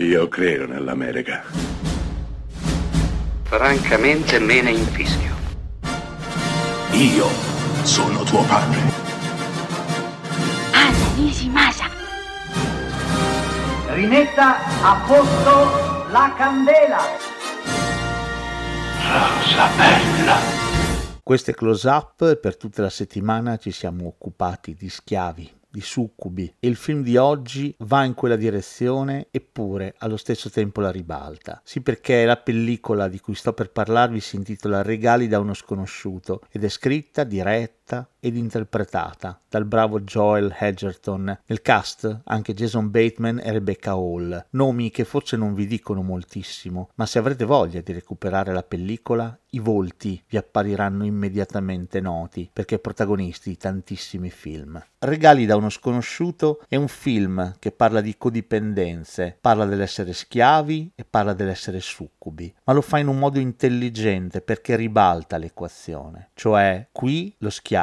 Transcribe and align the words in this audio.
Io 0.00 0.28
credo 0.28 0.64
nell'America. 0.64 1.42
Francamente 3.42 4.38
me 4.38 4.62
ne 4.62 4.70
infischio. 4.70 5.34
Io 6.92 7.26
sono 7.82 8.22
tuo 8.22 8.44
padre. 8.44 8.78
Anna 10.70 11.14
Nishimasa. 11.16 11.86
Rimetta 13.88 14.58
a 14.82 15.04
posto 15.04 16.10
la 16.12 16.32
candela. 16.36 17.00
Rosa 19.02 19.66
bella. 19.76 20.36
Queste 21.24 21.54
close-up 21.56 22.36
per 22.36 22.56
tutta 22.56 22.82
la 22.82 22.90
settimana 22.90 23.56
ci 23.56 23.72
siamo 23.72 24.06
occupati 24.06 24.74
di 24.74 24.88
schiavi, 24.88 25.57
di 25.78 25.80
succubi 25.80 26.52
e 26.58 26.66
il 26.66 26.74
film 26.74 27.02
di 27.02 27.16
oggi 27.16 27.74
va 27.78 28.04
in 28.04 28.14
quella 28.14 28.34
direzione 28.34 29.28
eppure 29.30 29.94
allo 29.98 30.16
stesso 30.16 30.50
tempo 30.50 30.80
la 30.80 30.90
ribalta. 30.90 31.60
Sì 31.64 31.80
perché 31.80 32.24
la 32.24 32.36
pellicola 32.36 33.08
di 33.08 33.20
cui 33.20 33.36
sto 33.36 33.52
per 33.52 33.70
parlarvi 33.70 34.18
si 34.18 34.34
intitola 34.34 34.82
Regali 34.82 35.28
da 35.28 35.38
uno 35.38 35.54
sconosciuto 35.54 36.40
ed 36.50 36.64
è 36.64 36.68
scritta, 36.68 37.22
diretta 37.22 37.77
ed 38.20 38.36
interpretata 38.36 39.40
dal 39.48 39.64
bravo 39.64 40.00
Joel 40.00 40.54
Edgerton. 40.58 41.38
Nel 41.46 41.62
cast 41.62 42.20
anche 42.24 42.54
Jason 42.54 42.90
Bateman 42.90 43.40
e 43.42 43.52
Rebecca 43.52 43.92
Hall, 43.92 44.46
nomi 44.50 44.90
che 44.90 45.04
forse 45.04 45.36
non 45.36 45.54
vi 45.54 45.66
dicono 45.66 46.02
moltissimo, 46.02 46.90
ma 46.96 47.06
se 47.06 47.18
avrete 47.18 47.44
voglia 47.44 47.80
di 47.80 47.92
recuperare 47.92 48.52
la 48.52 48.62
pellicola, 48.62 49.38
i 49.52 49.60
volti 49.60 50.22
vi 50.28 50.36
appariranno 50.36 51.06
immediatamente 51.06 52.00
noti 52.00 52.50
perché 52.52 52.78
protagonisti 52.78 53.50
di 53.50 53.56
tantissimi 53.56 54.30
film. 54.30 54.82
Regali 54.98 55.46
da 55.46 55.56
uno 55.56 55.70
sconosciuto 55.70 56.62
è 56.68 56.76
un 56.76 56.88
film 56.88 57.54
che 57.58 57.70
parla 57.70 58.02
di 58.02 58.16
codipendenze, 58.18 59.38
parla 59.40 59.64
dell'essere 59.64 60.12
schiavi 60.12 60.92
e 60.94 61.04
parla 61.04 61.32
dell'essere 61.32 61.80
succubi, 61.80 62.52
ma 62.64 62.72
lo 62.74 62.82
fa 62.82 62.98
in 62.98 63.06
un 63.06 63.18
modo 63.18 63.38
intelligente 63.38 64.42
perché 64.42 64.76
ribalta 64.76 65.38
l'equazione, 65.38 66.30
cioè 66.34 66.88
qui 66.92 67.34
lo 67.38 67.48
schiavo 67.48 67.77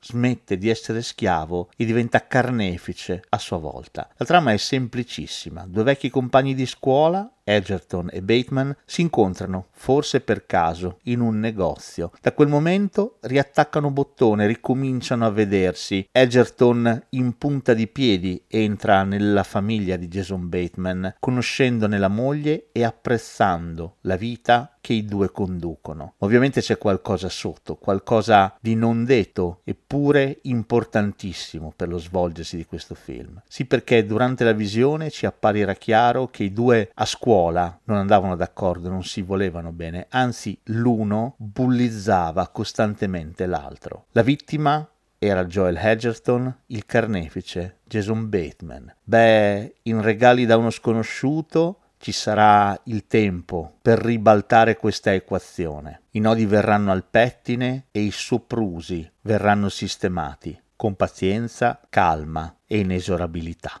smette 0.00 0.56
di 0.56 0.68
essere 0.68 1.02
schiavo 1.02 1.70
e 1.76 1.84
diventa 1.84 2.26
carnefice 2.26 3.22
a 3.28 3.38
sua 3.38 3.58
volta. 3.58 4.08
La 4.16 4.24
trama 4.24 4.52
è 4.52 4.56
semplicissima, 4.56 5.66
due 5.66 5.82
vecchi 5.82 6.08
compagni 6.10 6.54
di 6.54 6.66
scuola 6.66 7.30
Edgerton 7.44 8.08
e 8.12 8.22
Bateman 8.22 8.76
si 8.84 9.00
incontrano, 9.00 9.66
forse 9.72 10.20
per 10.20 10.46
caso, 10.46 10.98
in 11.04 11.20
un 11.20 11.38
negozio. 11.38 12.12
Da 12.20 12.32
quel 12.32 12.48
momento 12.48 13.18
riattaccano 13.20 13.90
bottone, 13.90 14.46
ricominciano 14.46 15.26
a 15.26 15.30
vedersi. 15.30 16.06
Edgerton 16.10 17.06
in 17.10 17.36
punta 17.38 17.74
di 17.74 17.86
piedi 17.86 18.44
entra 18.48 19.02
nella 19.02 19.42
famiglia 19.42 19.96
di 19.96 20.08
Jason 20.08 20.48
Bateman, 20.48 21.16
conoscendone 21.18 21.98
la 21.98 22.08
moglie 22.08 22.68
e 22.72 22.84
apprezzando 22.84 23.96
la 24.02 24.16
vita 24.16 24.74
che 24.80 24.94
i 24.94 25.04
due 25.04 25.30
conducono. 25.30 26.14
Ovviamente 26.18 26.60
c'è 26.60 26.78
qualcosa 26.78 27.28
sotto, 27.28 27.76
qualcosa 27.76 28.56
di 28.60 28.74
non 28.74 29.04
detto, 29.04 29.60
eppure 29.64 30.38
importantissimo 30.42 31.72
per 31.74 31.88
lo 31.88 31.98
svolgersi 31.98 32.56
di 32.56 32.64
questo 32.64 32.94
film. 32.94 33.40
Sì 33.46 33.66
perché 33.66 34.04
durante 34.06 34.44
la 34.44 34.52
visione 34.52 35.10
ci 35.10 35.26
apparirà 35.26 35.74
chiaro 35.74 36.28
che 36.28 36.44
i 36.44 36.52
due 36.52 36.90
a 36.94 37.04
scuola 37.30 37.78
non 37.84 37.98
andavano 37.98 38.34
d'accordo, 38.34 38.88
non 38.88 39.04
si 39.04 39.22
volevano 39.22 39.70
bene, 39.70 40.06
anzi 40.10 40.58
l'uno 40.64 41.34
bullizzava 41.36 42.48
costantemente 42.48 43.46
l'altro. 43.46 44.06
La 44.12 44.22
vittima 44.22 44.84
era 45.16 45.44
Joel 45.44 45.76
Edgerton, 45.76 46.52
il 46.66 46.84
carnefice 46.86 47.76
Jason 47.84 48.28
Bateman. 48.28 48.92
Beh, 49.04 49.76
in 49.82 50.02
regali 50.02 50.44
da 50.44 50.56
uno 50.56 50.70
sconosciuto 50.70 51.78
ci 51.98 52.10
sarà 52.10 52.76
il 52.86 53.06
tempo 53.06 53.74
per 53.80 54.00
ribaltare 54.00 54.76
questa 54.76 55.14
equazione. 55.14 56.00
I 56.10 56.18
nodi 56.18 56.46
verranno 56.46 56.90
al 56.90 57.04
pettine 57.08 57.84
e 57.92 58.00
i 58.00 58.10
soprusi 58.10 59.08
verranno 59.20 59.68
sistemati 59.68 60.60
con 60.74 60.96
pazienza, 60.96 61.78
calma 61.88 62.56
e 62.66 62.78
inesorabilità. 62.78 63.80